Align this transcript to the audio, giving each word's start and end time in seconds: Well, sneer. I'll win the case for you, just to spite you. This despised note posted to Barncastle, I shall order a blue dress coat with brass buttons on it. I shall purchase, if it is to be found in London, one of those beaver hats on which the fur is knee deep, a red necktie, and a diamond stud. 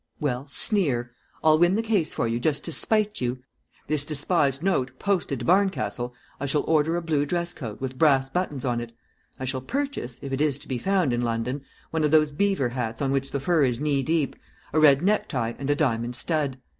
Well, 0.19 0.47
sneer. 0.47 1.11
I'll 1.43 1.59
win 1.59 1.75
the 1.75 1.83
case 1.83 2.11
for 2.11 2.27
you, 2.27 2.39
just 2.39 2.63
to 2.65 2.71
spite 2.71 3.21
you. 3.21 3.43
This 3.85 4.03
despised 4.03 4.63
note 4.63 4.97
posted 4.97 5.37
to 5.41 5.45
Barncastle, 5.45 6.11
I 6.39 6.47
shall 6.47 6.63
order 6.63 6.95
a 6.95 7.03
blue 7.03 7.23
dress 7.27 7.53
coat 7.53 7.79
with 7.79 7.99
brass 7.99 8.27
buttons 8.27 8.65
on 8.65 8.81
it. 8.81 8.93
I 9.39 9.45
shall 9.45 9.61
purchase, 9.61 10.17
if 10.23 10.33
it 10.33 10.41
is 10.41 10.57
to 10.57 10.67
be 10.67 10.79
found 10.79 11.13
in 11.13 11.21
London, 11.21 11.61
one 11.91 12.03
of 12.03 12.09
those 12.09 12.31
beaver 12.31 12.69
hats 12.69 12.99
on 12.99 13.11
which 13.11 13.29
the 13.29 13.39
fur 13.39 13.63
is 13.63 13.79
knee 13.79 14.01
deep, 14.01 14.35
a 14.73 14.79
red 14.79 15.03
necktie, 15.03 15.53
and 15.59 15.69
a 15.69 15.75
diamond 15.75 16.15
stud. 16.15 16.57